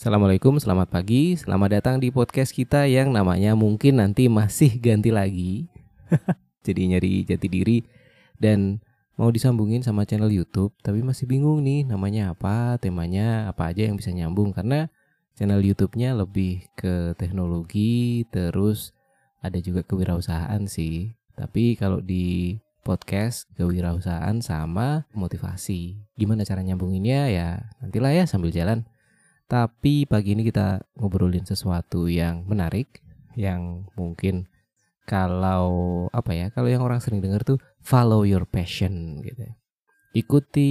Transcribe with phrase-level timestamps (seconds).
[0.00, 5.68] Assalamualaikum, selamat pagi, selamat datang di podcast kita yang namanya mungkin nanti masih ganti lagi.
[6.68, 7.80] Jadi nyari jati diri
[8.36, 8.84] dan
[9.16, 13.96] mau disambungin sama channel YouTube, tapi masih bingung nih namanya apa, temanya apa aja yang
[13.96, 14.88] bisa nyambung karena
[15.32, 18.92] channel YouTube-nya lebih ke teknologi, terus
[19.40, 21.16] ada juga kewirausahaan sih.
[21.36, 26.00] Tapi kalau di podcast kewirausahaan sama motivasi.
[26.16, 27.48] Gimana cara nyambunginnya ya
[27.80, 28.88] nantilah ya sambil jalan.
[29.50, 33.02] Tapi pagi ini kita ngobrolin sesuatu yang menarik,
[33.34, 34.46] yang mungkin
[35.10, 39.42] kalau apa ya, kalau yang orang sering dengar tuh follow your passion gitu.
[40.14, 40.70] Ikuti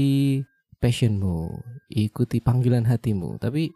[0.79, 1.59] passionmu,
[1.91, 3.35] ikuti panggilan hatimu.
[3.35, 3.67] Tapi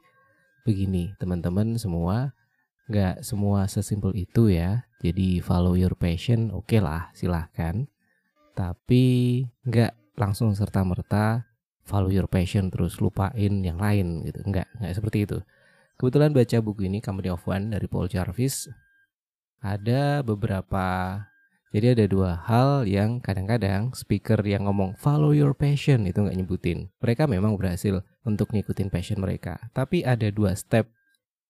[0.64, 2.32] begini teman-teman semua,
[2.88, 4.88] nggak semua sesimpel itu ya.
[5.04, 7.92] Jadi follow your passion, oke okay lah, silahkan.
[8.54, 9.04] Tapi
[9.66, 11.50] nggak langsung serta merta
[11.84, 14.40] follow your passion terus lupain yang lain gitu.
[14.46, 15.38] Enggak, enggak seperti itu.
[16.00, 18.70] Kebetulan baca buku ini Company of One dari Paul Jarvis
[19.64, 21.18] ada beberapa
[21.74, 26.94] jadi ada dua hal yang kadang-kadang speaker yang ngomong follow your passion itu nggak nyebutin.
[27.02, 29.58] Mereka memang berhasil untuk ngikutin passion mereka.
[29.74, 30.86] Tapi ada dua step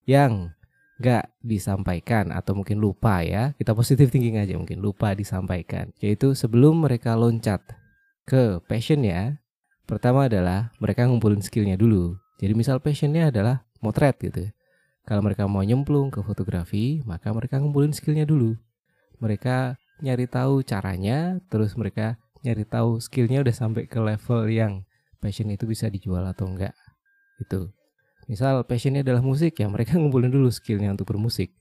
[0.08, 0.56] yang
[1.02, 3.56] nggak disampaikan atau mungkin lupa ya.
[3.58, 5.90] Kita positif thinking aja mungkin lupa disampaikan.
[6.02, 7.62] Yaitu sebelum mereka loncat
[8.24, 9.44] ke passion ya,
[9.84, 12.16] Pertama adalah mereka ngumpulin skillnya dulu.
[12.40, 14.48] Jadi misal passionnya adalah motret gitu.
[15.04, 18.56] Kalau mereka mau nyemplung ke fotografi, maka mereka ngumpulin skillnya dulu.
[19.20, 22.16] Mereka nyari tahu caranya, terus mereka
[22.48, 24.88] nyari tahu skillnya udah sampai ke level yang
[25.20, 26.76] passion itu bisa dijual atau enggak.
[27.44, 27.76] Itu.
[28.28, 31.52] Misal passionnya adalah musik, ya mereka ngumpulin dulu skillnya untuk bermusik.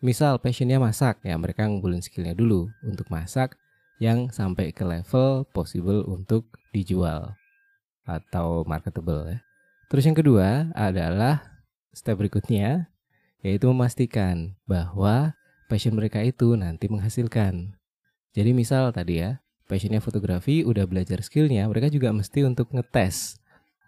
[0.00, 3.56] Misal passionnya masak, ya mereka ngumpulin skillnya dulu untuk masak
[4.00, 7.36] yang sampai ke level possible untuk dijual
[8.08, 9.38] atau marketable ya.
[9.92, 11.44] Terus yang kedua adalah
[11.92, 12.88] step berikutnya
[13.44, 15.36] yaitu memastikan bahwa
[15.68, 17.76] passion mereka itu nanti menghasilkan.
[18.32, 23.40] Jadi misal tadi ya, passionnya fotografi udah belajar skillnya, mereka juga mesti untuk ngetes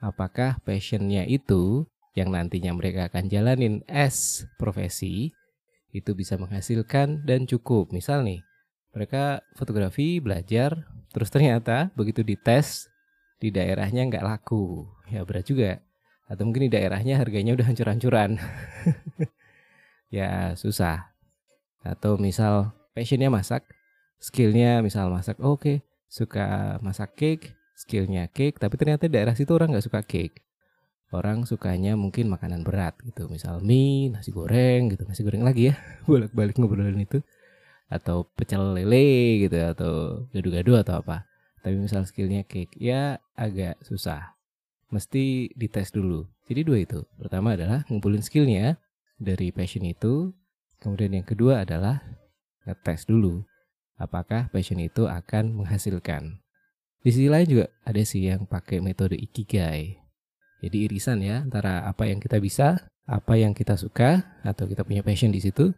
[0.03, 5.33] apakah passionnya itu yang nantinya mereka akan jalanin as profesi
[5.93, 7.93] itu bisa menghasilkan dan cukup.
[7.93, 8.41] Misal nih,
[8.93, 12.93] mereka fotografi belajar, terus ternyata begitu dites
[13.43, 15.83] di daerahnya nggak laku ya berat juga
[16.31, 18.39] atau mungkin di daerahnya harganya udah hancur-hancuran
[20.17, 21.11] ya susah
[21.83, 23.67] atau misal passionnya masak
[24.23, 25.77] skillnya misal masak oke okay.
[26.07, 30.39] suka masak cake skillnya cake tapi ternyata daerah situ orang nggak suka cake
[31.13, 33.29] orang sukanya mungkin makanan berat gitu.
[33.29, 35.05] Misal mie nasi goreng gitu.
[35.07, 35.75] Nasi goreng lagi ya
[36.09, 37.21] bolak-balik ngobrolin itu.
[37.93, 39.93] Atau pecel lele gitu atau
[40.33, 41.29] gado-gado atau apa.
[41.63, 44.35] Tapi misal skillnya cake ya agak susah.
[44.91, 46.27] Mesti dites dulu.
[46.49, 47.05] Jadi dua itu.
[47.21, 48.81] Pertama adalah ngumpulin skillnya
[49.21, 50.35] dari passion itu.
[50.83, 52.03] Kemudian yang kedua adalah
[52.67, 53.47] ngetes dulu
[54.03, 56.43] apakah passion itu akan menghasilkan.
[57.03, 60.02] Di sisi lain juga ada sih yang pakai metode ikigai
[60.63, 65.03] jadi irisan ya antara apa yang kita bisa apa yang kita suka atau kita punya
[65.03, 65.75] passion di situ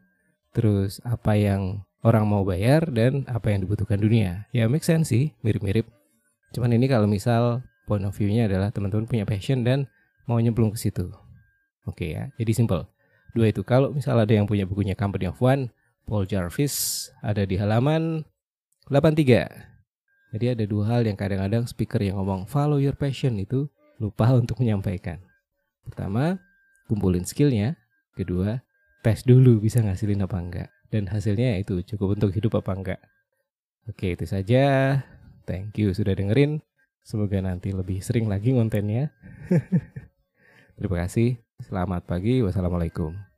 [0.52, 4.44] terus apa yang orang mau bayar dan apa yang dibutuhkan dunia.
[4.52, 5.88] Ya make sense sih, mirip-mirip.
[6.52, 9.88] Cuman ini kalau misal point of view-nya adalah teman-teman punya passion dan
[10.28, 11.10] mau nyemplung ke situ.
[11.88, 12.84] Oke ya, jadi simple.
[13.34, 13.66] Dua itu.
[13.66, 15.72] Kalau misal ada yang punya bukunya Company of One,
[16.06, 18.22] Paul Jarvis ada di halaman
[18.92, 20.36] 83.
[20.36, 23.66] Jadi ada dua hal yang kadang-kadang speaker yang ngomong follow your passion itu
[23.98, 25.20] lupa untuk menyampaikan.
[25.84, 26.40] Pertama,
[26.88, 27.76] kumpulin skillnya.
[28.14, 28.62] Kedua,
[29.02, 33.00] tes dulu bisa ngasilin apa enggak dan hasilnya itu cukup untuk hidup apa enggak.
[33.90, 34.96] Oke, itu saja.
[35.44, 36.62] Thank you sudah dengerin.
[37.04, 39.12] Semoga nanti lebih sering lagi kontennya.
[40.78, 41.36] Terima kasih.
[41.60, 42.40] Selamat pagi.
[42.40, 43.33] Wassalamualaikum.